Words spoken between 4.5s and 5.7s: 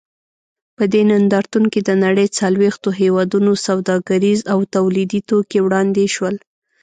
او تولیدي توکي